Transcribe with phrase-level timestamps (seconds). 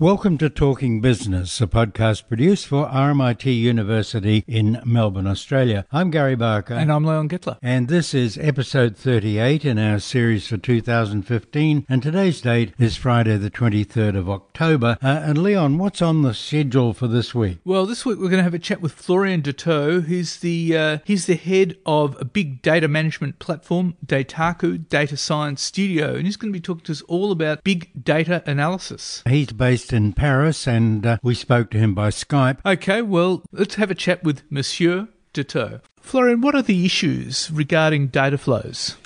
[0.00, 5.86] Welcome to Talking Business, a podcast produced for RMIT University in Melbourne, Australia.
[5.92, 6.74] I'm Gary Barker.
[6.74, 7.58] And I'm Leon Gettler.
[7.62, 11.86] And this is episode 38 in our series for 2015.
[11.88, 14.98] And today's date is Friday, the 23rd of October.
[15.00, 17.58] Uh, and Leon, what's on the schedule for this week?
[17.64, 20.04] Well, this week we're going to have a chat with Florian Douetteau.
[20.04, 25.62] He's the, uh, he's the head of a big data management platform, Dataiku Data Science
[25.62, 26.16] Studio.
[26.16, 29.22] And he's going to be talking to us all about big data analysis.
[29.28, 32.56] He's based based in Paris, and uh, we spoke to him by Skype.
[32.64, 35.80] Okay, well, let's have a chat with Monsieur Douetteau.
[36.00, 38.96] Florian, what are the issues regarding data flows?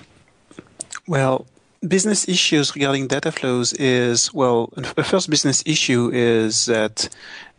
[1.09, 1.47] Well,
[1.87, 7.09] business issues regarding data flows is well, the first business issue is that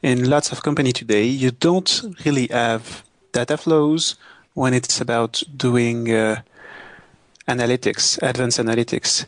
[0.01, 4.15] in lots of company today, you don't really have data flows
[4.53, 6.41] when it's about doing uh,
[7.49, 9.25] analytics, advanced analytics.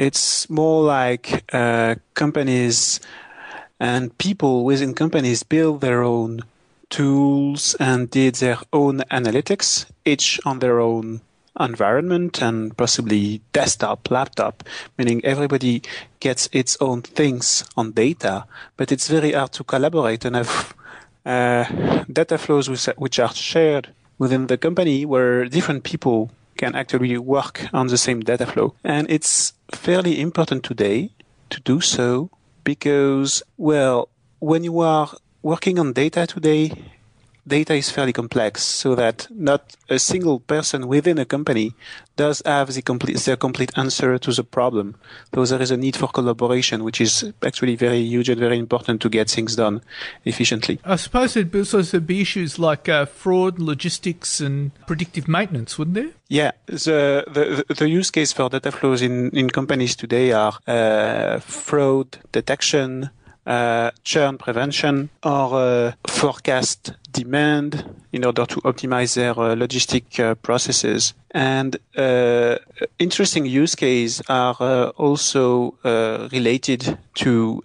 [0.00, 3.00] It's more like uh, companies
[3.78, 6.40] and people within companies build their own
[6.88, 11.20] tools and did their own analytics, each on their own
[11.60, 14.64] environment and possibly desktop, laptop,
[14.96, 15.82] meaning everybody
[16.18, 18.46] gets its own things on data,
[18.78, 20.74] but it's very hard to collaborate and have
[21.26, 26.30] uh, data flows which are shared within the company where different people
[26.60, 28.74] can actually work on the same data flow.
[28.84, 31.10] And it's fairly important today
[31.48, 32.30] to do so
[32.64, 34.08] because, well,
[34.40, 35.08] when you are
[35.42, 36.70] working on data today,
[37.50, 41.74] data is fairly complex so that not a single person within a company
[42.16, 44.94] does have the complete, the complete answer to the problem.
[45.34, 49.02] So there is a need for collaboration, which is actually very huge and very important
[49.02, 49.82] to get things done
[50.24, 50.78] efficiently.
[50.84, 56.10] I suppose there'd also be issues like uh, fraud, logistics, and predictive maintenance, wouldn't there?
[56.28, 61.40] Yeah, the, the, the use case for data flows in, in companies today are uh,
[61.40, 63.10] fraud detection,
[63.46, 70.34] uh, churn prevention or uh, forecast demand in order to optimize their uh, logistic uh,
[70.36, 71.14] processes.
[71.32, 72.56] And uh,
[72.98, 75.74] interesting use cases are uh, also
[76.32, 77.62] related to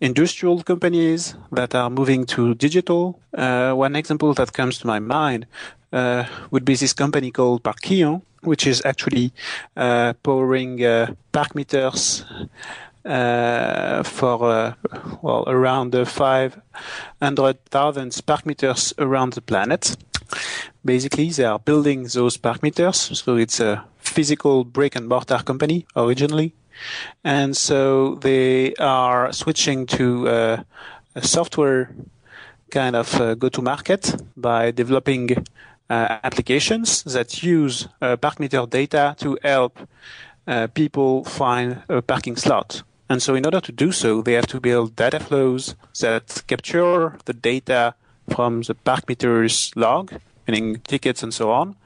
[0.00, 3.18] industrial companies that are moving to digital.
[3.32, 5.46] one example that comes to my mind
[6.50, 9.32] would be this company called Parkeon, which is actually
[10.22, 10.78] powering
[11.32, 12.44] park meters uh,
[13.04, 14.74] for uh,
[15.22, 19.96] well around uh, 500,000 spark meters around the planet.
[20.84, 25.86] Basically, they are building those spark meters, so it's a physical brick and mortar company
[25.96, 26.54] originally,
[27.22, 30.62] and so they are switching to uh,
[31.14, 31.90] a software
[32.70, 35.30] kind of uh, go-to-market by developing
[35.90, 37.86] uh, applications that use
[38.20, 39.78] park meter data to help
[40.74, 42.82] people find a parking slot.
[43.08, 47.16] And so in order to do so, they have to build data flows that capture
[47.26, 47.94] the data
[48.28, 50.12] from the park meters log,
[50.48, 51.76] meaning tickets and so on,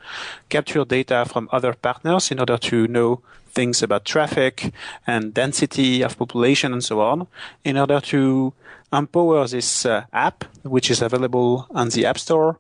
[0.49, 3.21] capture data from other partners in order to know
[3.51, 4.73] things about traffic
[5.07, 7.27] and density of population and so on,
[7.65, 8.53] in order to
[8.93, 12.59] empower this uh, app, which is available on the App Store,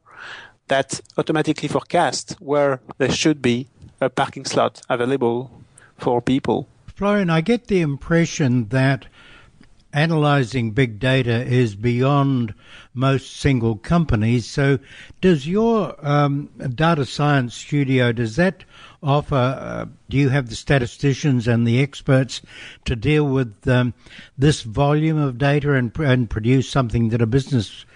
[0.67, 3.69] that automatically forecasts where there should be
[4.01, 5.51] a parking slot available
[5.97, 6.67] for people.
[6.99, 9.07] Florian, I get the impression that
[9.93, 12.53] analyzing big data is beyond
[12.93, 14.47] most single companies.
[14.47, 14.81] So,
[15.21, 18.65] does your um, data science studio does that
[19.01, 19.37] offer?
[19.37, 22.43] Uh, do you have the statisticians and the experts
[22.85, 23.95] to deal with um,
[24.37, 27.87] this volume of data and, and produce something that a business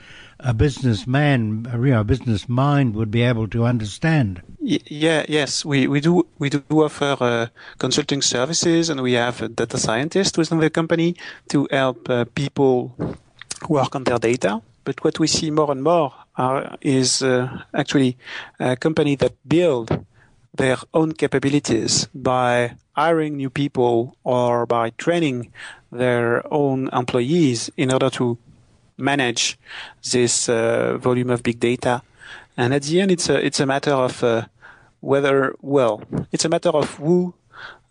[0.45, 4.43] a businessman, you know, a business mind would be able to understand.
[4.61, 7.47] Yeah, yes, we, we do we do offer uh,
[7.79, 11.17] consulting services, and we have a data scientist within the company
[11.49, 12.95] to help uh, people
[13.69, 14.61] work on their data.
[14.85, 18.17] But what we see more and more are, is uh, actually
[18.59, 20.05] a company that build
[20.55, 25.53] their own capabilities by hiring new people or by training
[25.91, 28.39] their own employees in order to
[29.03, 29.59] manage
[30.13, 32.03] this uh, volume of big data.
[32.57, 34.47] And at the end, it's a it's a matter of uh,
[35.01, 37.35] whether well, it's a matter of who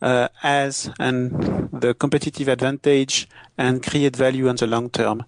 [0.02, 3.28] uh, has and the competitive advantage
[3.58, 5.25] and create value on the long term.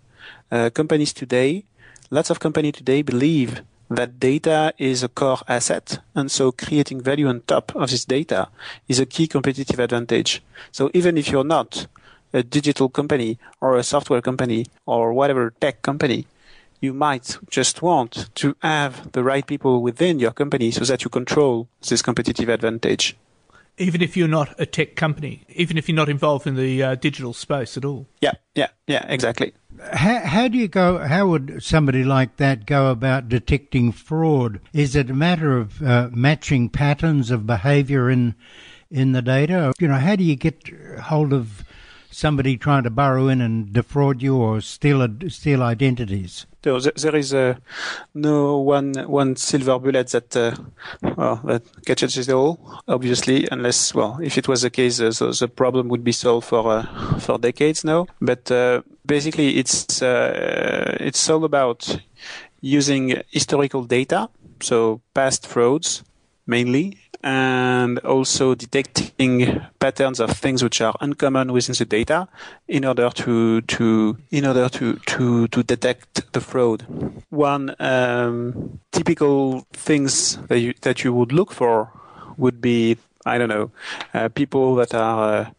[0.51, 1.65] Uh, companies today,
[2.09, 7.27] lots of companies today believe that data is a core asset, and so creating value
[7.27, 8.47] on top of this data
[8.87, 10.41] is a key competitive advantage.
[10.71, 11.87] So even if you're not
[12.33, 16.25] a digital company or a software company or whatever tech company,
[16.81, 21.09] you might just want to have the right people within your company so that you
[21.09, 23.15] control this competitive advantage.
[23.77, 26.95] even if you're not a tech company, even if you're not involved in the uh,
[26.95, 28.05] digital space at all.
[28.21, 29.53] Yeah, yeah, yeah, exactly.
[29.91, 30.99] How, how do you go?
[30.99, 34.59] How would somebody like that go about detecting fraud?
[34.73, 38.35] Is it a matter of uh, matching patterns of behaviour in
[38.91, 39.73] in the data?
[39.79, 40.69] You know, how do you get
[41.01, 41.63] hold of
[42.13, 46.45] somebody trying to burrow in and defraud you or steal steal identities?
[46.61, 47.55] There, there is uh,
[48.13, 50.55] no one one silver bullet that uh,
[51.17, 52.59] well that catches it all.
[52.87, 56.47] Obviously, unless well, if it was the case, uh, so the problem would be solved
[56.47, 58.07] for uh, for decades now.
[58.21, 61.99] But uh, basically, it's uh, it's all about
[62.61, 64.29] using historical data,
[64.61, 66.03] so past frauds
[66.45, 72.27] mainly, and also detecting patterns of things which are uncommon within the data
[72.67, 76.85] in order to to in order to to to detect the fraud.
[77.29, 81.91] One um, typical things that you that you would look for
[82.37, 83.71] would be I don't know
[84.13, 85.49] uh, people that are uh,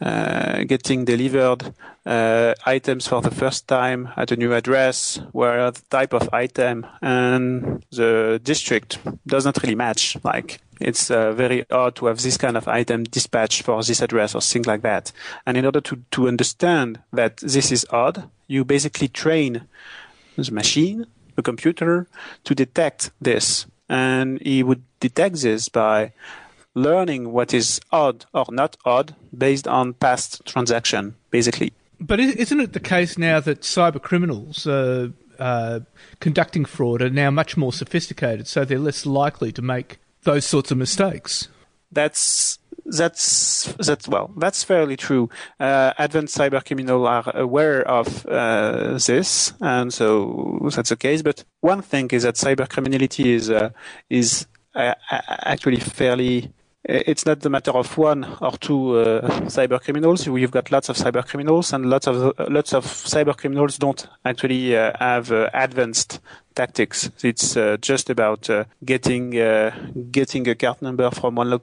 [0.00, 1.72] uh, getting delivered
[2.04, 6.86] uh, items for the first time at a new address where the type of item
[7.00, 10.16] and the district does not really match.
[10.22, 14.34] Like it's uh, very odd to have this kind of item dispatched for this address
[14.34, 15.12] or things like that.
[15.46, 19.62] And in order to, to understand that this is odd, you basically train
[20.36, 22.06] the machine, the computer,
[22.44, 23.66] to detect this.
[23.88, 26.12] And he would detect this by
[26.76, 31.72] learning what is odd or not odd based on past transaction, basically.
[31.98, 35.08] But isn't it the case now that cyber criminals uh,
[35.38, 35.80] uh,
[36.20, 40.70] conducting fraud are now much more sophisticated, so they're less likely to make those sorts
[40.70, 41.48] of mistakes.
[41.90, 45.28] That's that's that's well that's fairly true
[45.58, 51.42] uh, advanced cyber criminals are aware of uh, this and so that's the case but
[51.62, 53.70] one thing is that cyber criminality is uh,
[54.08, 54.46] is
[54.76, 56.52] uh, actually fairly
[56.88, 60.28] it's not the matter of one or two uh, cyber criminals.
[60.28, 64.76] We've got lots of cyber criminals, and lots of lots of cyber criminals don't actually
[64.76, 66.20] uh, have uh, advanced
[66.54, 67.10] tactics.
[67.22, 69.72] It's uh, just about uh, getting uh,
[70.10, 71.62] getting a card number from one lo-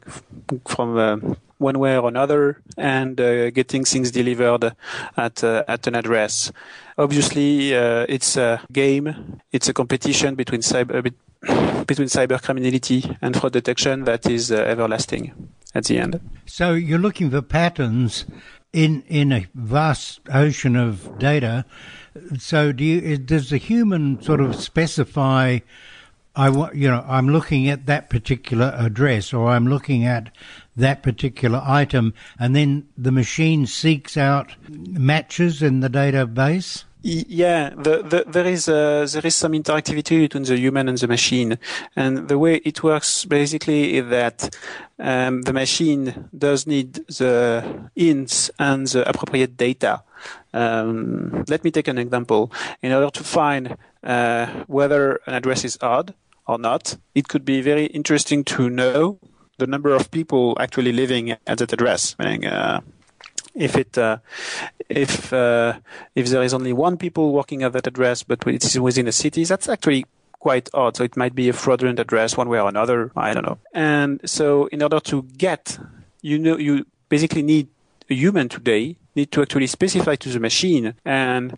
[0.67, 4.75] from one way or another and getting things delivered
[5.15, 6.51] at at an address.
[6.97, 9.41] Obviously, it's a game.
[9.51, 11.13] It's a competition between cyber
[11.85, 16.19] between cyber criminality and fraud detection that is uh, everlasting at the end.
[16.45, 18.25] So you're looking for patterns
[18.71, 21.65] in in a vast ocean of data.
[22.37, 25.59] So do you, does the human sort of specify?
[26.35, 30.31] I want you know I'm looking at that particular address or I'm looking at
[30.75, 36.83] that particular item, and then the machine seeks out matches in the database.
[37.05, 41.07] Yeah, the, the, there is uh, there is some interactivity between the human and the
[41.07, 41.59] machine,
[41.97, 44.55] and the way it works basically is that
[44.99, 50.01] um, the machine does need the ins and the appropriate data.
[50.53, 52.53] Um, let me take an example.
[52.81, 56.13] In order to find uh, whether an address is odd
[56.47, 59.19] or not, it could be very interesting to know
[59.63, 62.15] the number of people actually living at that address.
[62.19, 62.81] Meaning, uh,
[63.55, 64.17] if it uh,
[64.89, 65.79] if uh,
[66.15, 69.11] if there is only one people working at that address, but it is within a
[69.11, 70.05] city, that's actually
[70.39, 70.97] quite odd.
[70.97, 73.11] So it might be a fraudulent address one way or another.
[73.15, 73.57] I don't know.
[73.73, 75.79] And so in order to get,
[76.21, 77.67] you know, you basically need
[78.09, 81.55] a human today need to actually specify to the machine and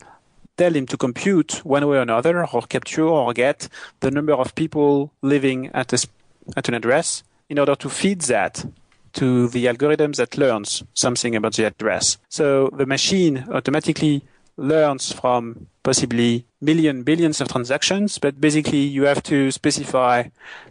[0.58, 3.68] tell him to compute one way or another or capture or get
[4.02, 6.08] the number of people living at a,
[6.56, 8.66] at an address in order to feed that
[9.14, 12.18] to the algorithm that learns something about the address.
[12.30, 14.24] So the machine automatically
[14.58, 20.24] learns from possibly million billions of transactions, but basically you have to specify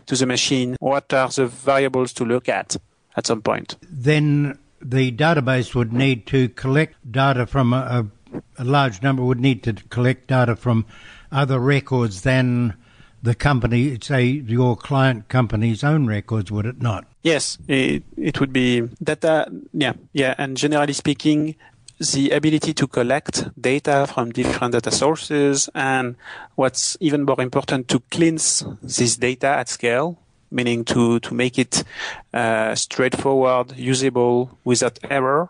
[0.07, 2.76] to the machine what are the variables to look at
[3.16, 3.76] at some point.
[3.83, 8.07] Then the database would need to collect data from a,
[8.59, 10.85] a large number would need to collect data from
[11.31, 12.75] other records than
[13.25, 17.07] the company, say your client company's own records, would it not?
[17.23, 19.50] Yes, it, it would be data.
[19.73, 20.35] Yeah, yeah.
[20.37, 21.57] And generally speaking,
[21.99, 26.16] the ability to collect data from different data sources and
[26.57, 30.19] what's even more important to cleanse this data at scale
[30.50, 31.83] meaning to to make it
[32.33, 35.49] uh, straightforward usable without error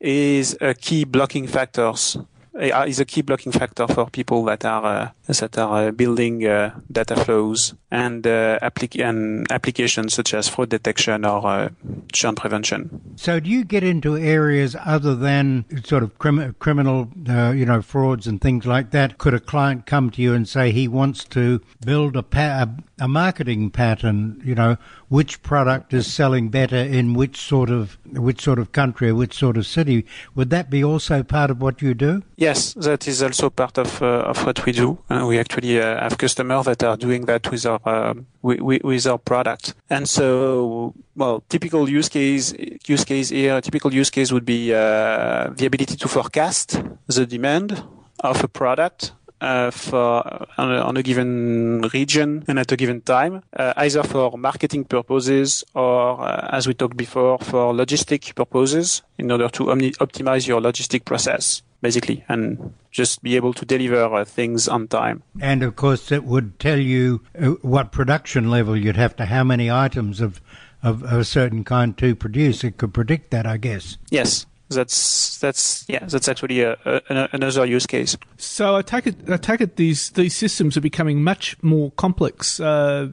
[0.00, 2.18] is a key blocking factors
[2.56, 6.78] is a key blocking factor for people that are uh, that are uh, building uh,
[6.90, 11.68] data flows and, uh, applic- and applications such as fraud detection or uh,
[12.12, 13.00] churn prevention.
[13.16, 18.26] So, do you get into areas other than sort of crim- criminal, you know, frauds
[18.26, 19.18] and things like that?
[19.18, 22.68] Could a client come to you and say he wants to build a, pa- a
[22.98, 24.76] marketing pattern, you know,
[25.08, 29.56] which product is selling better in which sort of which sort of country which sort
[29.56, 30.04] of city.
[30.34, 32.22] Would that be also part of what you do?
[32.36, 34.98] Yes, that is also part of uh, of what we do.
[35.10, 39.06] Uh, we actually uh, have customers that are doing that with our um, with, with
[39.06, 39.74] our product.
[39.90, 42.54] And so, well, typical use case
[42.86, 47.82] use case here, typical use case would be uh, the ability to forecast the demand
[48.20, 53.00] of a product uh, for on a, on a, given region and at a given
[53.00, 59.02] time, uh, either for marketing purposes or, uh, as we talked before, for logistic purposes,
[59.18, 64.14] in order to omni- optimize your logistic process, basically, and just be able to deliver
[64.14, 65.22] uh, things on time.
[65.40, 69.44] And of course, it would tell you uh, what production level you'd have to, how
[69.44, 70.40] many items of
[70.84, 72.62] of a certain kind to produce.
[72.62, 73.96] It could predict that, I guess.
[74.10, 78.16] Yes, that's that's yeah that's actually a, a, another use case.
[78.36, 82.60] So I take it I take it these these systems are becoming much more complex,
[82.60, 83.08] uh,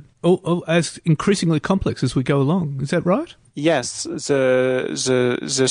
[0.68, 2.80] as increasingly complex as we go along.
[2.82, 3.36] Is that right?
[3.54, 5.68] Yes, the the the,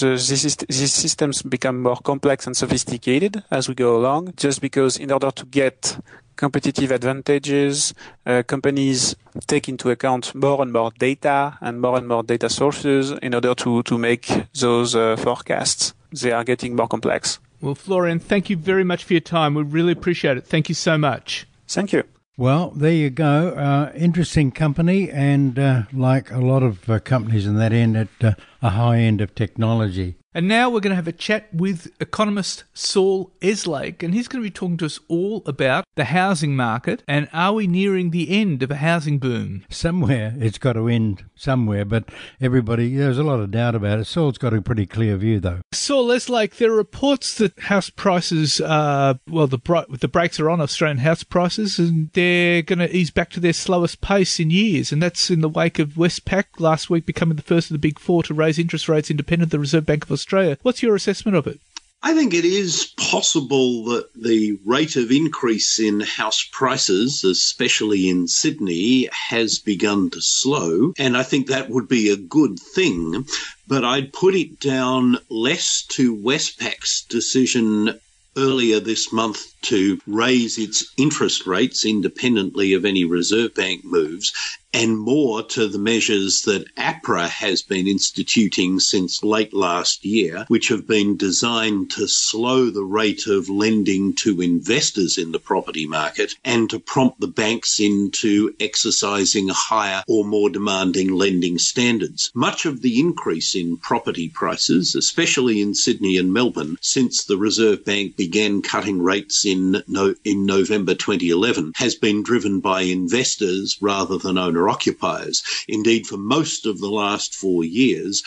[0.00, 4.34] the these systems become more complex and sophisticated as we go along.
[4.36, 5.98] Just because in order to get
[6.36, 7.94] competitive advantages.
[8.26, 13.12] Uh, companies take into account more and more data and more and more data sources
[13.22, 15.94] in order to, to make those uh, forecasts.
[16.12, 17.38] They are getting more complex.
[17.60, 19.54] Well, Florian, thank you very much for your time.
[19.54, 20.44] We really appreciate it.
[20.44, 21.46] Thank you so much.
[21.66, 22.04] Thank you.
[22.36, 23.50] Well, there you go.
[23.50, 28.08] Uh, interesting company, and uh, like a lot of uh, companies in that end, at
[28.20, 30.16] uh, a high end of technology.
[30.34, 34.42] And now we're going to have a chat with economist Saul Eslake, and he's going
[34.42, 38.30] to be talking to us all about the housing market and are we nearing the
[38.30, 39.64] end of a housing boom?
[39.70, 42.08] Somewhere it's got to end somewhere, but
[42.40, 44.06] everybody, there's a lot of doubt about it.
[44.06, 45.60] Saul's got a pretty clear view, though.
[45.72, 50.60] Saul Eslake, there are reports that house prices, uh, well, the, the brakes are on
[50.60, 54.90] Australian house prices, and they're going to ease back to their slowest pace in years,
[54.90, 58.00] and that's in the wake of Westpac last week becoming the first of the big
[58.00, 60.23] four to raise interest rates independent of the Reserve Bank of Australia.
[60.24, 60.56] Australia.
[60.62, 61.60] What's your assessment of it?
[62.02, 68.28] I think it is possible that the rate of increase in house prices, especially in
[68.28, 70.92] Sydney, has begun to slow.
[70.98, 73.26] And I think that would be a good thing.
[73.66, 78.00] But I'd put it down less to Westpac's decision
[78.36, 84.32] earlier this month to raise its interest rates independently of any Reserve Bank moves
[84.74, 90.66] and more to the measures that APRA has been instituting since late last year, which
[90.66, 96.34] have been designed to slow the rate of lending to investors in the property market
[96.44, 102.32] and to prompt the banks into exercising higher or more demanding lending standards.
[102.34, 107.84] Much of the increase in property prices, especially in Sydney and Melbourne, since the Reserve
[107.84, 114.16] Bank began cutting rates in, no, in November 2011, has been driven by investors rather
[114.16, 115.42] than owner occupiers.
[115.68, 118.22] Indeed, for most of the last four years,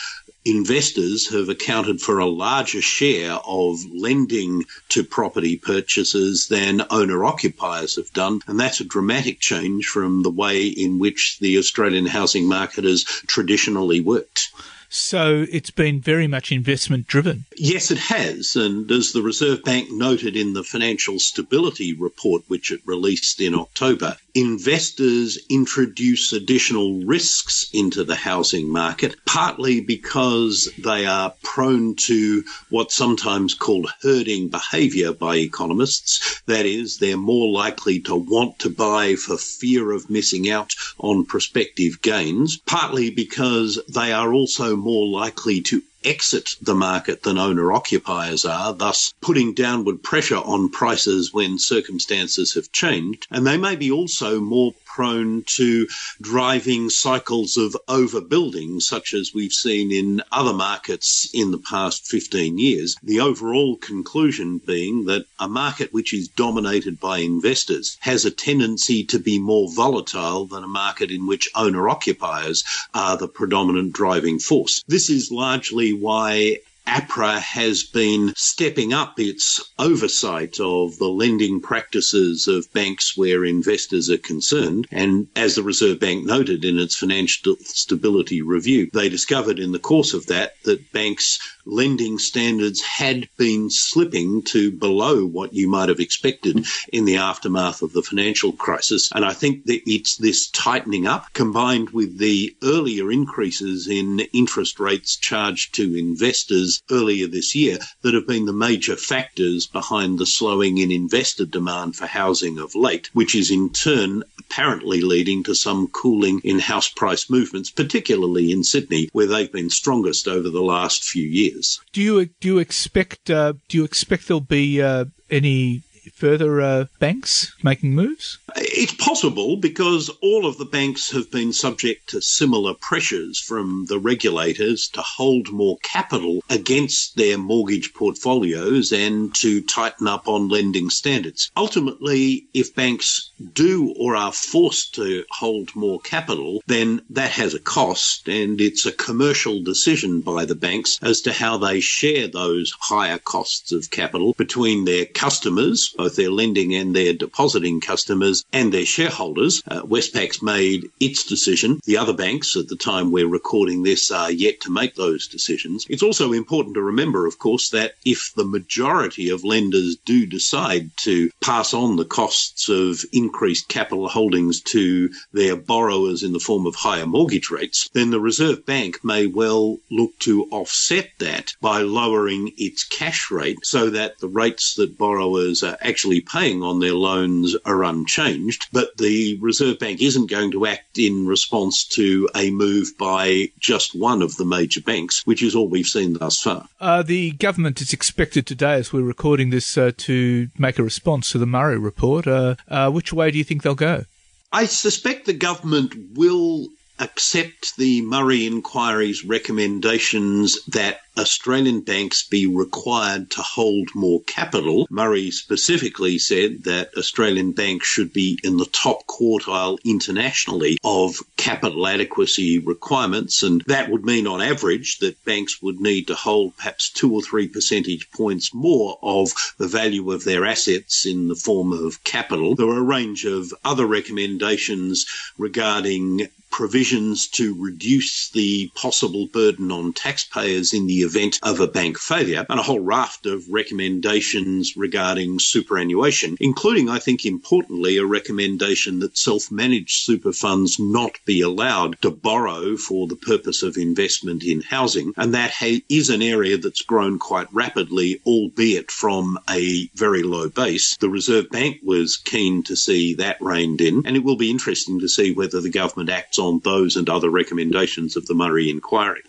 [0.45, 7.95] investors have accounted for a larger share of lending to property purchases than owner occupiers
[7.95, 8.41] have done.
[8.45, 13.03] And that's a dramatic change from the way in which the Australian housing market has
[13.03, 14.51] traditionally worked.
[14.89, 17.45] So it's been very much investment driven.
[17.57, 18.55] Yes, it has.
[18.55, 23.53] And as the Reserve Bank noted in the Financial Stability Report, which it released in
[23.53, 32.43] October, investors introduce additional risks into the housing market, partly because they are prone to
[32.69, 36.39] what's sometimes called herding behaviour by economists.
[36.45, 41.25] That is, they're more likely to want to buy for fear of missing out on
[41.25, 47.71] prospective gains, partly because they are also more likely to exit the market than owner
[47.71, 53.27] occupiers are, thus putting downward pressure on prices when circumstances have changed.
[53.31, 55.87] And they may be also more prone to
[56.19, 62.57] driving cycles of overbuilding, such as we've seen in other markets in the past 15
[62.57, 62.95] years.
[63.03, 69.03] The overall conclusion being that a market which is dominated by investors has a tendency
[69.03, 72.63] to be more volatile than a market in which owner occupiers
[72.95, 74.83] are the predominant driving force.
[74.87, 76.57] This is largely why
[76.87, 84.09] APRA has been stepping up its oversight of the lending practices of banks where investors
[84.09, 84.87] are concerned.
[84.89, 89.79] And as the Reserve Bank noted in its financial stability review, they discovered in the
[89.79, 95.89] course of that that banks' lending standards had been slipping to below what you might
[95.89, 99.11] have expected in the aftermath of the financial crisis.
[99.13, 104.79] And I think that it's this tightening up combined with the earlier increases in interest
[104.79, 110.25] rates charged to investors earlier this year that have been the major factors behind the
[110.25, 115.53] slowing in investor demand for housing of late, which is in turn apparently leading to
[115.53, 120.61] some cooling in house price movements, particularly in Sydney, where they've been strongest over the
[120.61, 121.79] last few years.
[121.91, 126.85] Do you do you expect uh, do you expect there'll be uh, any further uh,
[126.99, 128.37] banks making moves?
[128.55, 133.99] It's possible because all of the banks have been subject to similar pressures from the
[133.99, 140.89] regulators to hold more capital against their mortgage portfolios and to tighten up on lending
[140.89, 141.51] standards.
[141.55, 147.59] Ultimately, if banks do or are forced to hold more capital, then that has a
[147.59, 152.73] cost and it's a commercial decision by the banks as to how they share those
[152.79, 158.73] higher costs of capital between their customers, both their lending and their depositing customers and
[158.73, 159.61] their shareholders.
[159.67, 161.79] Uh, Westpac's made its decision.
[161.85, 165.85] The other banks at the time we're recording this are yet to make those decisions.
[165.89, 170.89] It's also important to remember, of course, that if the majority of lenders do decide
[170.97, 176.65] to pass on the costs of increased capital holdings to their borrowers in the form
[176.65, 181.81] of higher mortgage rates, then the Reserve Bank may well look to offset that by
[181.81, 186.93] lowering its cash rate so that the rates that borrowers are actually paying on their
[186.93, 188.67] loans are unchanged.
[188.71, 193.93] But the Reserve Bank isn't going to act in response to a move by just
[193.93, 196.67] one of the major banks, which is all we've seen thus far.
[196.79, 201.31] Uh, the government is expected today, as we're recording this, uh, to make a response
[201.31, 202.25] to the Murray report.
[202.25, 204.05] Uh, uh which way do you think they'll go?
[204.51, 206.67] I suspect the government will
[206.99, 214.87] accept the Murray inquiry's recommendations that Australian banks be required to hold more capital.
[214.89, 221.87] Murray specifically said that Australian banks should be in the top quartile internationally of capital
[221.87, 226.89] adequacy requirements, and that would mean on average that banks would need to hold perhaps
[226.89, 231.73] two or three percentage points more of the value of their assets in the form
[231.73, 232.55] of capital.
[232.55, 239.93] There are a range of other recommendations regarding provisions to reduce the possible burden on
[239.93, 245.39] taxpayers in the event of a bank failure, and a whole raft of recommendations regarding
[245.39, 252.01] superannuation, including, I think, importantly, a recommendation that self managed super funds not be allowed
[252.01, 255.13] to borrow for the purpose of investment in housing.
[255.17, 260.49] And that ha- is an area that's grown quite rapidly, albeit from a very low
[260.49, 260.97] base.
[260.97, 264.99] The Reserve Bank was keen to see that reined in, and it will be interesting
[264.99, 269.21] to see whether the government acts on those and other recommendations of the Murray inquiry.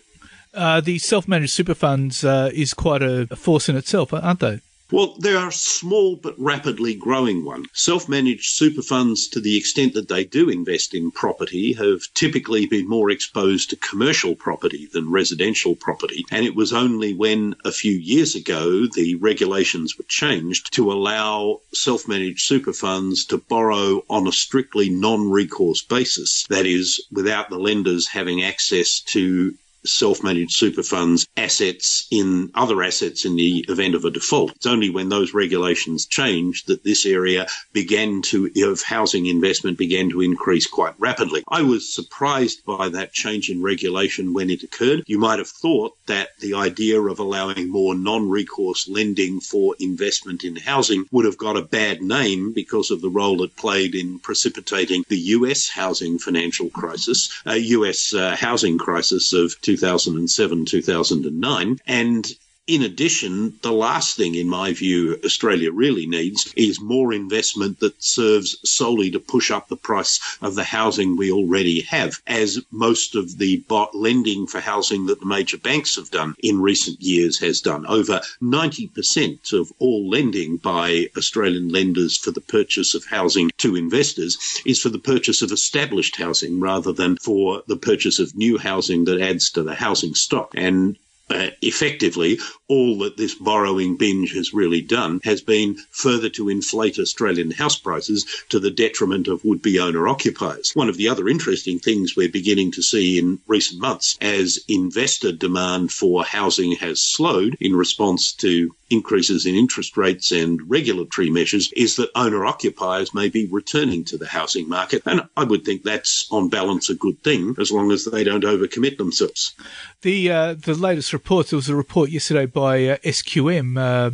[0.53, 4.61] Uh, the self-managed super funds uh, is quite a force in itself, aren't they?
[4.91, 7.65] Well, they are small but rapidly growing one.
[7.73, 12.65] Self managed super funds, to the extent that they do invest in property, have typically
[12.65, 16.25] been more exposed to commercial property than residential property.
[16.31, 21.61] And it was only when a few years ago the regulations were changed to allow
[21.71, 26.47] self managed super funds to borrow on a strictly non recourse basis.
[26.49, 29.53] That is, without the lenders having access to
[29.85, 34.51] self-managed super funds assets in other assets in the event of a default.
[34.55, 40.09] It's only when those regulations changed that this area began to, of housing investment began
[40.09, 41.43] to increase quite rapidly.
[41.47, 45.03] I was surprised by that change in regulation when it occurred.
[45.07, 50.55] You might have thought that the idea of allowing more non-recourse lending for investment in
[50.55, 55.03] housing would have got a bad name because of the role it played in precipitating
[55.07, 61.77] the US housing financial crisis, a US uh, housing crisis of 2007, 2009.
[61.85, 62.25] And
[62.69, 68.03] in addition, the last thing, in my view, Australia really needs is more investment that
[68.03, 73.15] serves solely to push up the price of the housing we already have, as most
[73.15, 73.63] of the
[73.95, 77.87] lending for housing that the major banks have done in recent years has done.
[77.87, 84.37] Over 90% of all lending by Australian lenders for the purchase of housing to investors
[84.63, 89.05] is for the purchase of established housing rather than for the purchase of new housing
[89.05, 90.51] that adds to the housing stock.
[90.53, 90.97] And
[91.29, 96.99] uh, effectively, all that this borrowing binge has really done has been further to inflate
[96.99, 100.71] Australian house prices to the detriment of would be owner occupiers.
[100.73, 105.31] One of the other interesting things we're beginning to see in recent months as investor
[105.31, 111.71] demand for housing has slowed in response to increases in interest rates and regulatory measures
[111.73, 115.03] is that owner occupiers may be returning to the housing market.
[115.05, 118.43] And I would think that's on balance a good thing as long as they don't
[118.43, 119.53] overcommit themselves.
[120.01, 124.11] The uh, the latest reports, there was a report yesterday by uh, SQM, uh,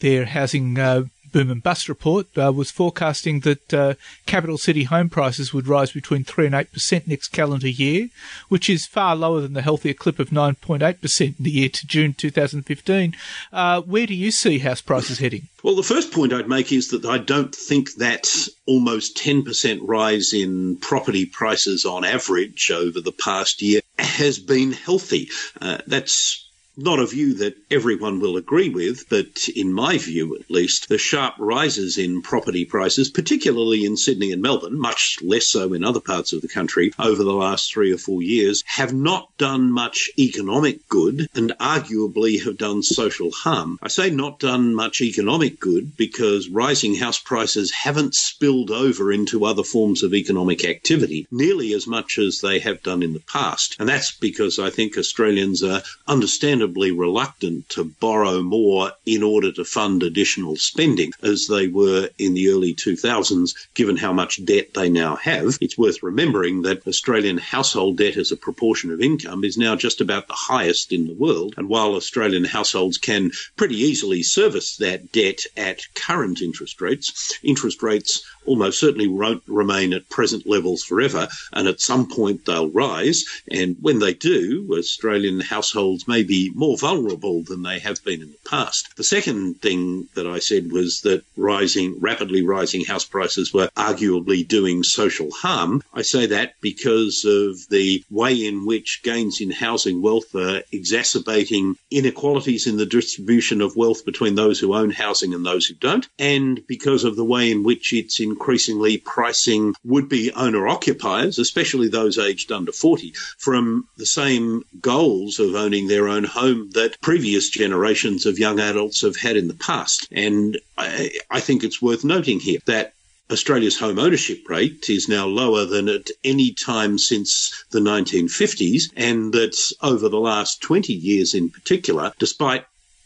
[0.00, 3.94] their housing uh, boom and bust report uh, was forecasting that uh,
[4.26, 8.08] capital city home prices would rise between 3 and 8% next calendar year,
[8.48, 12.14] which is far lower than the healthier clip of 9.8% in the year to June
[12.14, 13.14] 2015.
[13.52, 15.48] Uh, where do you see house prices heading?
[15.62, 18.28] Well, the first point I'd make is that I don't think that
[18.66, 25.28] almost 10% rise in property prices on average over the past year has been healthy.
[25.60, 26.49] Uh, that's
[26.80, 30.98] not a view that everyone will agree with, but in my view at least, the
[30.98, 36.00] sharp rises in property prices, particularly in Sydney and Melbourne, much less so in other
[36.00, 40.10] parts of the country over the last three or four years, have not done much
[40.18, 43.78] economic good and arguably have done social harm.
[43.82, 49.44] I say not done much economic good because rising house prices haven't spilled over into
[49.44, 53.76] other forms of economic activity nearly as much as they have done in the past.
[53.78, 59.50] And that's because I think Australians are understandably incredibly reluctant to borrow more in order
[59.50, 64.72] to fund additional spending as they were in the early 2000s, given how much debt
[64.74, 65.58] they now have.
[65.60, 70.00] It's worth remembering that Australian household debt as a proportion of income is now just
[70.00, 71.54] about the highest in the world.
[71.56, 77.82] And while Australian households can pretty easily service that debt at current interest rates, interest
[77.82, 83.24] rates almost certainly won't remain at present levels forever, and at some point they'll rise.
[83.50, 88.30] And when they do, Australian households may be more vulnerable than they have been in
[88.30, 88.96] the past.
[88.96, 94.46] The second thing that I said was that rising, rapidly rising house prices were arguably
[94.46, 95.82] doing social harm.
[95.94, 101.76] I say that because of the way in which gains in housing wealth are exacerbating
[101.90, 106.08] inequalities in the distribution of wealth between those who own housing and those who don't,
[106.18, 111.88] and because of the way in which it's increasingly pricing would be owner occupiers, especially
[111.88, 117.50] those aged under 40, from the same goals of owning their own home that previous
[117.50, 120.08] generations of young adults have had in the past.
[120.10, 122.94] And I, I think it's worth noting here that
[123.30, 129.32] Australia's home ownership rate is now lower than at any time since the 1950s, and
[129.32, 132.64] that over the last 20 years in particular, despite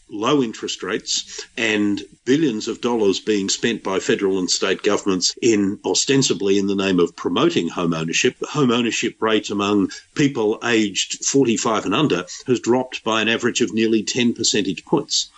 [0.09, 5.79] low interest rates and billions of dollars being spent by federal and state governments in
[5.85, 8.37] ostensibly in the name of promoting home ownership.
[8.39, 13.61] The home ownership rate among people aged 45 and under has dropped by an average
[13.61, 15.29] of nearly 10 percentage points.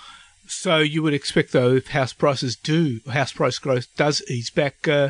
[0.47, 4.87] So you would expect, though, if house prices do, house price growth does ease back,
[4.87, 5.09] uh,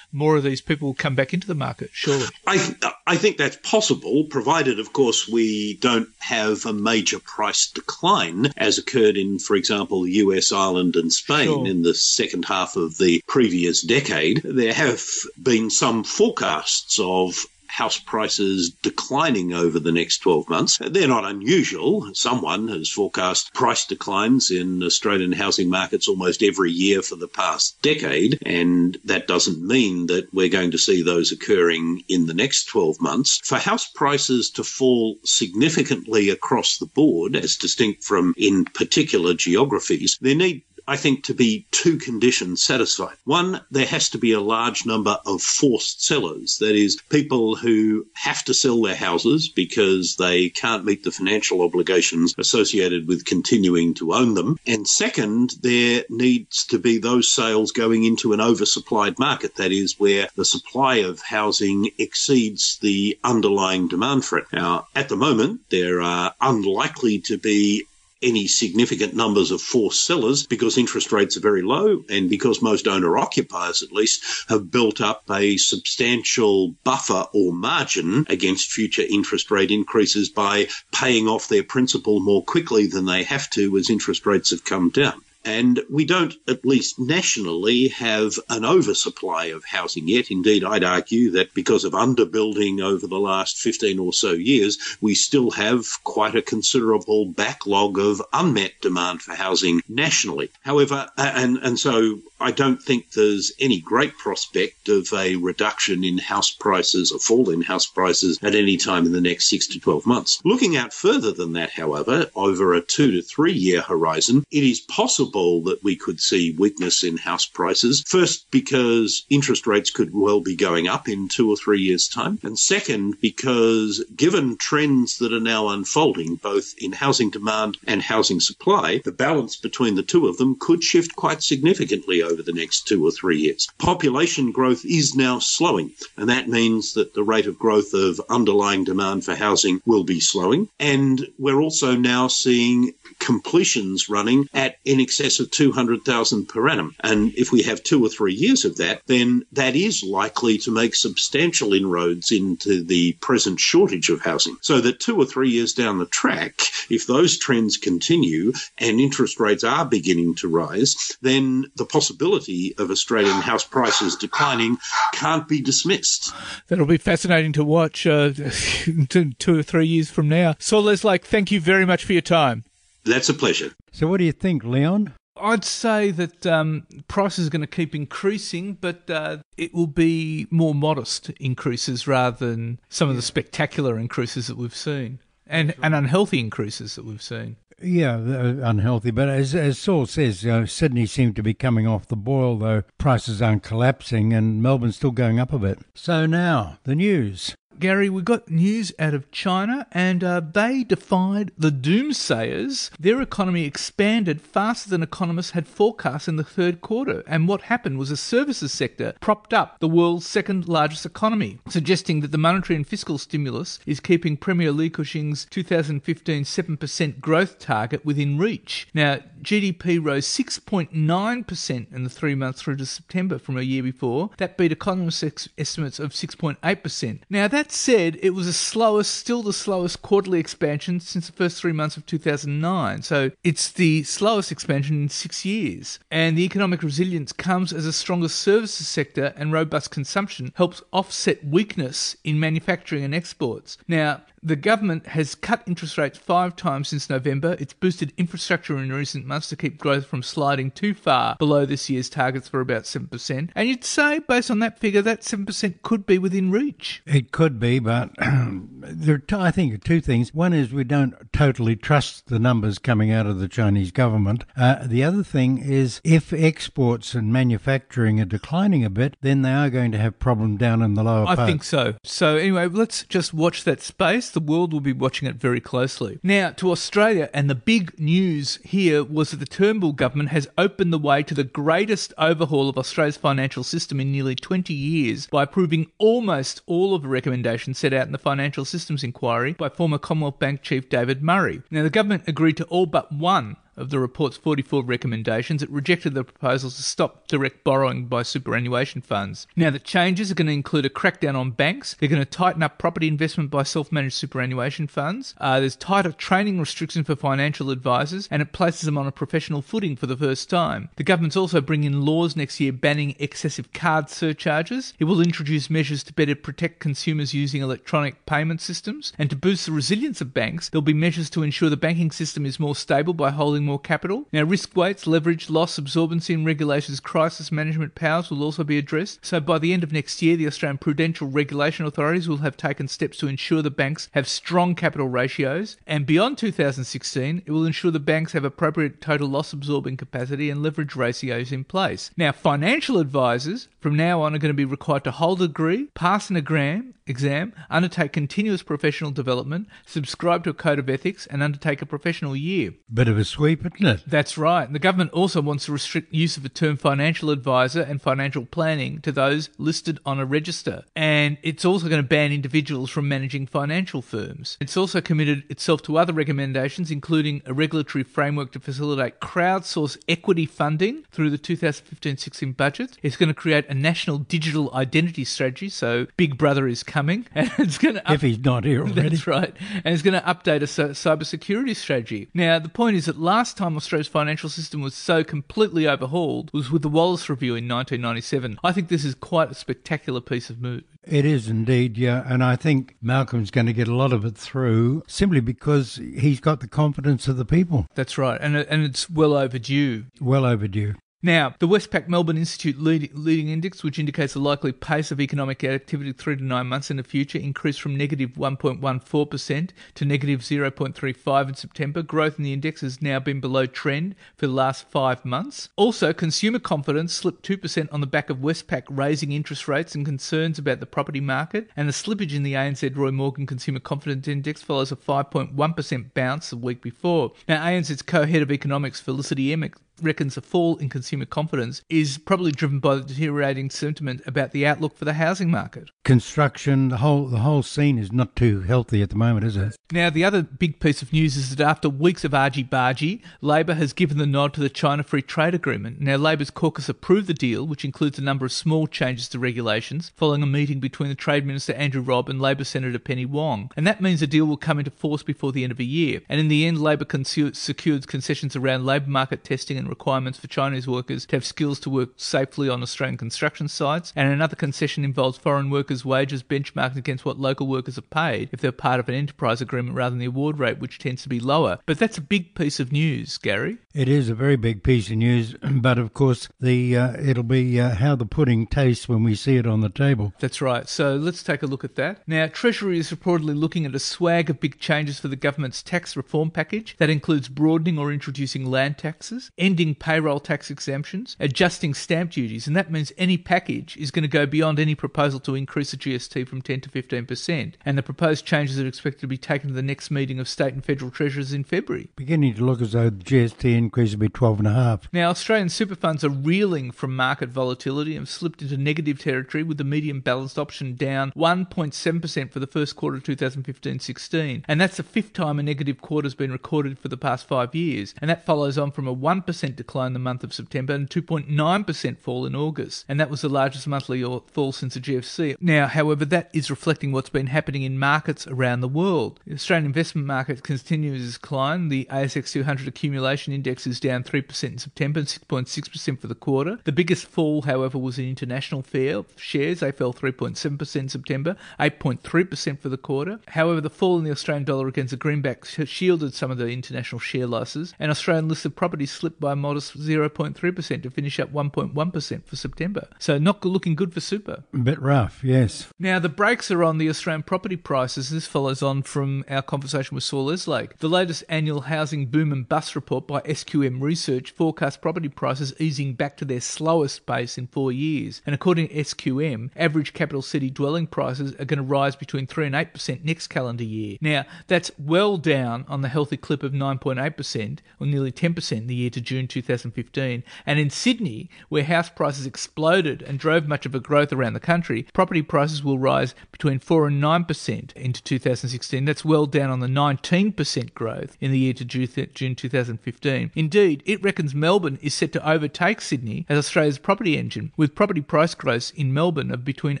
[0.12, 2.26] more of these people will come back into the market, surely.
[2.46, 7.70] I, th- I think that's possible, provided, of course, we don't have a major price
[7.70, 11.66] decline as occurred in, for example, the US, Ireland, and Spain sure.
[11.66, 14.42] in the second half of the previous decade.
[14.44, 15.04] There have
[15.42, 20.78] been some forecasts of house prices declining over the next 12 months.
[20.80, 22.10] They're not unusual.
[22.14, 27.80] Someone has forecast price declines in Australian housing markets almost every year for the past
[27.82, 32.64] decade, and that doesn't mean that we're going to see those occurring in the next
[32.66, 33.40] 12 months.
[33.44, 40.18] For house prices to fall significantly across the board, as distinct from in particular geographies,
[40.20, 43.16] there need I think, to be two conditions satisfied.
[43.24, 46.56] One, there has to be a large number of forced sellers.
[46.58, 51.60] That is, people who have to sell their houses because they can't meet the financial
[51.60, 54.58] obligations associated with continuing to own them.
[54.66, 59.56] And second, there needs to be those sales going into an oversupplied market.
[59.56, 64.46] That is, where the supply of housing exceeds the underlying demand for it.
[64.54, 67.84] Now, at the moment, there are unlikely to be
[68.22, 72.88] any significant numbers of forced sellers because interest rates are very low and because most
[72.88, 79.50] owner occupiers at least have built up a substantial buffer or margin against future interest
[79.50, 84.26] rate increases by paying off their principal more quickly than they have to as interest
[84.26, 85.22] rates have come down.
[85.44, 90.30] And we don't, at least nationally, have an oversupply of housing yet.
[90.30, 95.14] Indeed, I'd argue that because of underbuilding over the last 15 or so years, we
[95.14, 100.50] still have quite a considerable backlog of unmet demand for housing nationally.
[100.62, 106.18] However, and, and so I don't think there's any great prospect of a reduction in
[106.18, 109.80] house prices, a fall in house prices at any time in the next six to
[109.80, 110.40] 12 months.
[110.44, 114.80] Looking out further than that, however, over a two to three year horizon, it is
[114.80, 118.02] possible that we could see weakness in house prices.
[118.06, 122.38] First, because interest rates could well be going up in two or three years' time.
[122.42, 128.40] And second, because given trends that are now unfolding, both in housing demand and housing
[128.40, 132.86] supply, the balance between the two of them could shift quite significantly over the next
[132.86, 133.68] two or three years.
[133.78, 138.84] Population growth is now slowing, and that means that the rate of growth of underlying
[138.84, 140.68] demand for housing will be slowing.
[140.78, 146.94] And we're also now seeing completions running at in excess of 200,000 per annum.
[147.00, 150.70] And if we have two or three years of that, then that is likely to
[150.70, 154.56] make substantial inroads into the present shortage of housing.
[154.60, 159.40] So that two or three years down the track, if those trends continue and interest
[159.40, 164.78] rates are beginning to rise, then the possibility of Australian house prices declining
[165.12, 166.32] can't be dismissed.
[166.68, 168.30] That'll be fascinating to watch uh,
[169.08, 170.54] two, or three years from now.
[170.58, 172.64] Saul Eslake, thank you very much for your time.
[173.04, 173.72] That's a pleasure.
[173.92, 175.14] So, what do you think, Leon?
[175.40, 180.46] I'd say that um, prices are going to keep increasing, but uh, it will be
[180.50, 185.94] more modest increases rather than some of the spectacular increases that we've seen and, and
[185.94, 187.56] unhealthy increases that we've seen.
[187.80, 189.10] Yeah, uh, unhealthy.
[189.10, 192.56] But as, as Saul says, you know, Sydney seemed to be coming off the boil,
[192.58, 195.78] though prices aren't collapsing, and Melbourne's still going up a bit.
[195.94, 197.54] So now, the news.
[197.78, 202.90] Gary, we got news out of China and uh, they defied the doomsayers.
[202.98, 207.22] Their economy expanded faster than economists had forecast in the third quarter.
[207.26, 212.20] And what happened was the services sector propped up the world's second largest economy, suggesting
[212.20, 218.04] that the monetary and fiscal stimulus is keeping Premier Li Keqiang's 2015 7% growth target
[218.04, 218.88] within reach.
[218.94, 224.30] Now, GDP rose 6.9% in the three months through to September from a year before.
[224.38, 227.20] That beat economists' estimates of 6.8%.
[227.30, 231.34] Now, that that said, it was the slowest, still the slowest quarterly expansion since the
[231.34, 233.02] first three months of 2009.
[233.02, 235.98] So it's the slowest expansion in six years.
[236.10, 241.44] And the economic resilience comes as a stronger services sector and robust consumption helps offset
[241.44, 243.76] weakness in manufacturing and exports.
[243.86, 247.56] Now, the government has cut interest rates five times since November.
[247.58, 251.88] It's boosted infrastructure in recent months to keep growth from sliding too far below this
[251.90, 253.50] year's targets for about 7%.
[253.54, 257.02] And you'd say, based on that figure, that 7% could be within reach.
[257.06, 260.34] It could be, but there are, t- I think, two things.
[260.34, 264.44] One is we don't totally trust the numbers coming out of the Chinese government.
[264.56, 269.52] Uh, the other thing is if exports and manufacturing are declining a bit, then they
[269.52, 271.94] are going to have problems down in the lower I think so.
[272.02, 276.18] So, anyway, let's just watch that space the world will be watching it very closely.
[276.22, 280.92] Now, to Australia, and the big news here was that the Turnbull government has opened
[280.92, 285.42] the way to the greatest overhaul of Australia's financial system in nearly 20 years by
[285.42, 289.98] approving almost all of the recommendations set out in the Financial Systems Inquiry by former
[289.98, 291.62] Commonwealth Bank Chief David Murray.
[291.70, 296.14] Now, the government agreed to all but one of the report's 44 recommendations, it rejected
[296.14, 299.46] the proposals to stop direct borrowing by superannuation funds.
[299.56, 301.96] Now, the changes are going to include a crackdown on banks.
[301.98, 305.34] They're going to tighten up property investment by self managed superannuation funds.
[305.38, 309.62] Uh, there's tighter training restrictions for financial advisors, and it places them on a professional
[309.62, 310.88] footing for the first time.
[310.96, 314.94] The government's also bringing in laws next year banning excessive card surcharges.
[314.98, 319.12] It will introduce measures to better protect consumers using electronic payment systems.
[319.18, 322.44] And to boost the resilience of banks, there'll be measures to ensure the banking system
[322.44, 324.26] is more stable by holding more capital.
[324.32, 329.24] Now, risk weights, leverage, loss, absorbency, and regulations crisis management powers will also be addressed.
[329.24, 332.88] So, by the end of next year, the Australian Prudential Regulation Authorities will have taken
[332.88, 335.76] steps to ensure the banks have strong capital ratios.
[335.86, 340.62] And beyond 2016, it will ensure the banks have appropriate total loss absorbing capacity and
[340.62, 342.10] leverage ratios in place.
[342.16, 345.86] Now, financial advisors from now on are going to be required to hold a degree,
[345.94, 351.42] pass an exam, exam, undertake continuous professional development, subscribe to a code of ethics, and
[351.42, 352.74] undertake a professional year.
[352.92, 354.02] Bit of a sweep, isn't it?
[354.06, 354.72] That's right.
[354.72, 359.00] The government also wants to restrict use of the term financial advisor and financial planning
[359.02, 360.84] to those listed on a register.
[360.94, 364.56] And it's also going to ban individuals from managing financial firms.
[364.60, 370.46] It's also committed itself to other recommendations, including a regulatory framework to facilitate crowdsource equity
[370.46, 372.98] funding through the 2015 16 budget.
[373.02, 377.50] It's going to create a national digital identity strategy, so Big Brother is coming, and
[377.58, 378.06] it's going to.
[378.06, 379.08] Up- if he's not here already.
[379.08, 379.54] That's right.
[379.84, 382.28] And it's going to update a cybersecurity strategy.
[382.34, 386.70] Now, the point is that last time Australia's financial system was so completely overhauled was
[386.70, 388.58] with the Wallis Review in 1997.
[388.62, 390.84] I think this is quite a spectacular piece of move.
[391.04, 392.22] It is indeed, yeah.
[392.26, 396.40] And I think Malcolm's going to get a lot of it through simply because he's
[396.40, 397.86] got the confidence of the people.
[397.94, 398.38] That's right.
[398.40, 400.04] And, and it's well overdue.
[400.20, 400.94] Well overdue.
[401.20, 405.64] Now, the Westpac Melbourne Institute lead, leading index, which indicates the likely pace of economic
[405.64, 411.48] activity three to nine months in the future, increased from negative 1.14% to negative 0.35
[411.48, 412.02] in September.
[412.02, 415.70] Growth in the index has now been below trend for the last five months.
[415.74, 420.56] Also, consumer confidence slipped 2% on the back of Westpac raising interest rates and concerns
[420.56, 421.68] about the property market.
[421.76, 426.50] And the slippage in the ANZ Roy Morgan Consumer Confidence Index follows a 5.1% bounce
[426.50, 427.32] the week before.
[427.48, 432.18] Now, ANZ's co head of economics, Felicity Emmett, reckons a fall in consumer confidence is
[432.18, 435.90] probably driven by the deteriorating sentiment about the outlook for the housing market.
[436.04, 439.76] Construction, the whole the whole scene is not too healthy at the moment, is it?
[439.92, 443.74] Now, the other big piece of news is that after weeks of argy bargy, Labor
[443.74, 446.00] has given the nod to the China Free Trade Agreement.
[446.00, 450.12] Now, Labor's caucus approved the deal, which includes a number of small changes to regulations,
[450.14, 453.70] following a meeting between the Trade Minister Andrew Robb and Labor Senator Penny Wong.
[453.76, 456.20] And that means the deal will come into force before the end of a year.
[456.28, 460.86] And in the end, Labor secured concessions around labour market testing and requirements for Chinese
[460.86, 464.12] workers to have skills to work safely on Australian construction sites.
[464.14, 468.60] And another concession involves foreign workers' wages benchmarked against what local workers are paid if
[468.60, 471.40] they're part of an enterprise agreement rather than the award rate, which tends to be
[471.40, 471.78] lower.
[471.86, 473.78] But that's a big piece of news, Gary.
[473.94, 477.80] It is a very big piece of news, but of course, the uh, it'll be
[477.80, 480.32] uh, how the pudding tastes when we see it on the table.
[480.38, 480.88] That's right.
[480.88, 482.22] So let's take a look at that.
[482.26, 486.16] Now, Treasury is reportedly looking at a swag of big changes for the government's tax
[486.16, 492.32] reform package that includes broadening or introducing land taxes, ending payroll tax exemptions, adjusting stamp
[492.32, 495.92] duties, and that means any package is going to go beyond any proposal to increase
[495.92, 497.74] the GST from 10 to 15%.
[497.84, 500.74] And the proposed changes are expected to be taken to the next meeting of state
[500.74, 502.10] and federal treasurers in February.
[502.16, 505.02] Beginning to look as though the GST increase will be 12.5.
[505.12, 509.62] Now, Australian super funds are reeling from market volatility and have slipped into negative territory
[509.62, 514.64] with the medium balanced option down 1.7% for the first quarter of 2015 16.
[514.66, 517.76] And that's the fifth time a negative quarter has been recorded for the past five
[517.76, 518.12] years.
[518.20, 522.18] And that follows on from a 1% decline in the month of September and 2.9%
[522.18, 523.04] fall in August.
[523.08, 525.56] And that was the largest monthly uh, fall since the GFC.
[525.60, 529.40] Now, however, that is reflecting what's been happening in markets around the world.
[529.46, 531.88] The Australian investment market continues its decline.
[531.88, 536.78] The ASX 200 accumulation index is down 3% in September and 6.6% for the quarter.
[536.84, 539.80] The biggest fall, however, was in international fair shares.
[539.80, 543.40] They fell 3.7% in September, 8.3% for the quarter.
[543.48, 547.18] However, the fall in the Australian dollar against the greenback shielded some of the international
[547.18, 552.56] share losses, and Australian listed properties slipped by modest 0.3% to finish up 1.1% for
[552.56, 553.08] September.
[553.18, 554.64] So not looking good for super.
[554.72, 555.88] A bit rough, yes.
[555.98, 558.30] Now, the brakes are on the Australian property prices.
[558.30, 560.96] This follows on from our conversation with Saul Eslake.
[560.98, 566.14] The latest annual housing boom and bust report by SQM Research forecasts property prices easing
[566.14, 568.42] back to their slowest pace in four years.
[568.46, 572.66] And according to SQM, average capital city dwelling prices are going to rise between 3
[572.66, 574.18] and 8% next calendar year.
[574.20, 578.94] Now, that's well down on the healthy clip of 9.8%, or nearly 10% in the
[578.94, 580.44] year to June 2015.
[580.66, 584.60] And in Sydney, where house prices exploded and drove much of a growth around the
[584.60, 589.04] country, property prices will rise between 4 and 9% into 2016.
[589.04, 593.50] That's well down on the 19% growth in the year to June 2015.
[593.54, 598.20] Indeed, it reckons Melbourne is set to overtake Sydney as Australia's property engine, with property
[598.20, 600.00] price growth in Melbourne of between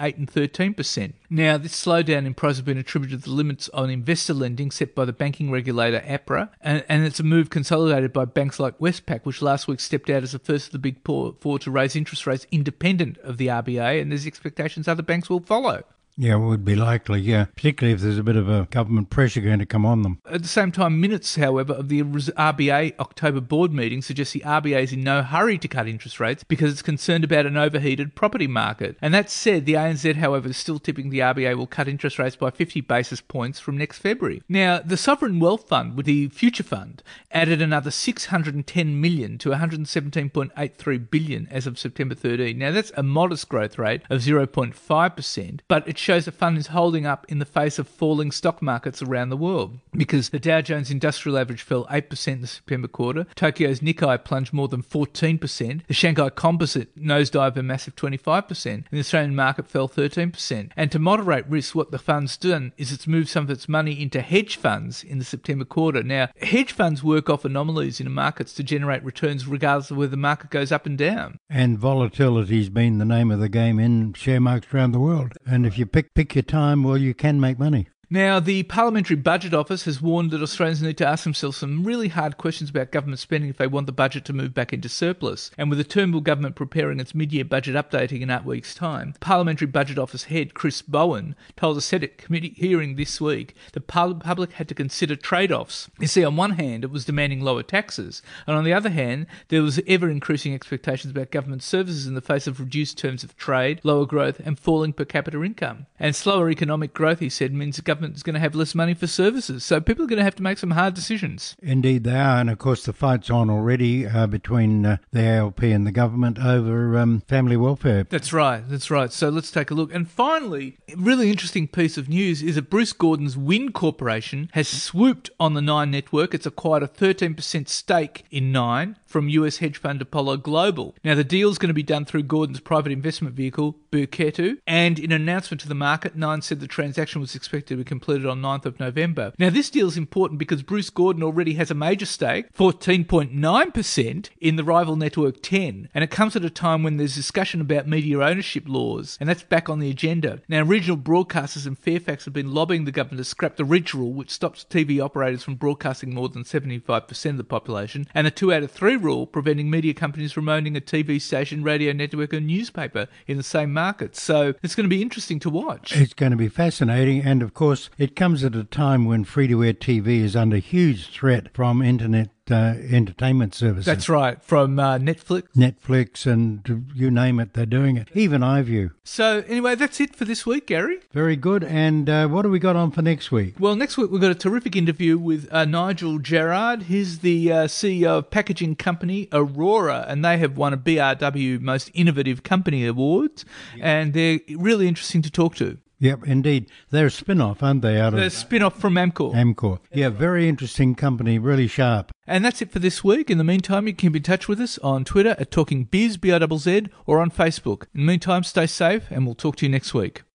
[0.00, 1.12] 8 and 13%.
[1.30, 4.94] Now, this slowdown in price has been attributed to the limits on investor lending set
[4.94, 9.24] by the banking regulator APRA, and, and it's a move consolidated by banks like Westpac,
[9.32, 12.26] which last week stepped out as the first of the big four to raise interest
[12.26, 15.84] rates independent of the RBA, and there's expectations other banks will follow.
[16.22, 19.40] Yeah, it would be likely, yeah, particularly if there's a bit of a government pressure
[19.40, 20.20] going to come on them.
[20.30, 24.84] At the same time, minutes, however, of the RBA October board meeting suggest the RBA
[24.84, 28.46] is in no hurry to cut interest rates because it's concerned about an overheated property
[28.46, 28.96] market.
[29.02, 32.36] And that said, the ANZ, however, is still tipping the RBA will cut interest rates
[32.36, 34.44] by 50 basis points from next February.
[34.48, 41.10] Now, the Sovereign Wealth Fund, with the Future Fund, added another 610 million to 117.83
[41.10, 42.56] billion as of September 13.
[42.56, 47.06] Now, that's a modest growth rate of 0.5%, but it shows the fund is holding
[47.06, 50.90] up in the face of falling stock markets around the world because the Dow Jones
[50.90, 55.94] Industrial Average fell 8% in the September quarter, Tokyo's Nikkei plunged more than 14%, the
[55.94, 60.70] Shanghai Composite nosedived a massive 25%, and the Australian market fell 13%.
[60.76, 64.00] And to moderate risk, what the fund's done is it's moved some of its money
[64.00, 66.02] into hedge funds in the September quarter.
[66.02, 70.10] Now, hedge funds work off anomalies in the markets to generate returns regardless of whether
[70.10, 71.38] the market goes up and down.
[71.48, 75.32] And volatility's been the name of the game in share markets around the world.
[75.46, 77.88] And if you pick pick your time, while you can make money.
[78.12, 82.08] Now, the Parliamentary Budget Office has warned that Australians need to ask themselves some really
[82.08, 85.50] hard questions about government spending if they want the budget to move back into surplus.
[85.56, 89.14] And with the Turnbull government preparing its mid year budget updating in eight weeks' time,
[89.20, 94.14] Parliamentary Budget Office head Chris Bowen told a Senate committee hearing this week that the
[94.20, 95.88] public had to consider trade offs.
[95.98, 99.26] You see, on one hand, it was demanding lower taxes, and on the other hand,
[99.48, 103.38] there was ever increasing expectations about government services in the face of reduced terms of
[103.38, 105.86] trade, lower growth, and falling per capita income.
[105.98, 108.74] And slower economic growth, he said, means the government government is going to have less
[108.74, 109.64] money for services.
[109.64, 111.54] So people are going to have to make some hard decisions.
[111.62, 112.40] Indeed, they are.
[112.40, 116.40] And of course, the fight's on already uh, between uh, the ALP and the government
[116.40, 118.04] over um, family welfare.
[118.10, 118.68] That's right.
[118.68, 119.12] That's right.
[119.12, 119.94] So let's take a look.
[119.94, 124.66] And finally, a really interesting piece of news is that Bruce Gordon's Win Corporation has
[124.66, 126.34] swooped on the Nine network.
[126.34, 130.94] It's acquired a 13% stake in Nine from US hedge fund Apollo Global.
[131.04, 134.98] Now, the deal is going to be done through Gordon's private investment vehicle, Birketu, and
[134.98, 138.26] in an announcement to the market, Nine said the transaction was expected to be completed
[138.26, 139.32] on 9th of November.
[139.38, 144.56] Now, this deal is important because Bruce Gordon already has a major stake, 14.9%, in
[144.56, 148.18] the rival network 10, and it comes at a time when there's discussion about media
[148.18, 150.40] ownership laws, and that's back on the agenda.
[150.48, 154.14] Now, regional broadcasters in Fairfax have been lobbying the government to scrap the reach rule,
[154.14, 158.52] which stops TV operators from broadcasting more than 75% of the population, and the two
[158.52, 162.40] out of three rule, preventing media companies from owning a TV station, radio network, or
[162.40, 164.16] newspaper in the same market.
[164.16, 165.96] So it's going to be interesting to watch.
[165.96, 169.48] It's going to be fascinating, and of course, it comes at a time when free
[169.48, 173.86] to air TV is under huge threat from internet uh, entertainment services.
[173.86, 175.44] That's right, from uh, Netflix.
[175.56, 178.08] Netflix and you name it, they're doing it.
[178.14, 178.90] Even iView.
[179.04, 180.98] So, anyway, that's it for this week, Gary.
[181.12, 181.64] Very good.
[181.64, 183.54] And uh, what do we got on for next week?
[183.58, 186.84] Well, next week we've got a terrific interview with uh, Nigel Garrard.
[186.84, 191.90] He's the uh, CEO of packaging company Orora, and they have won a BRW Most
[191.94, 193.44] Innovative Company Awards,
[193.80, 195.78] and they're really interesting to talk to.
[196.02, 196.66] Yep, indeed.
[196.90, 198.00] They're a spin off, aren't they?
[198.00, 199.32] Out They're a spin off from Amcor.
[199.34, 199.78] Amcor.
[199.92, 202.10] Yeah, very interesting company, really sharp.
[202.26, 203.30] And that's it for this week.
[203.30, 206.16] In the meantime, you can keep in touch with us on Twitter at Talking Biz,
[206.16, 207.84] B-I-Z-Z, or on Facebook.
[207.94, 210.22] In the meantime, stay safe, and we'll talk to you next week.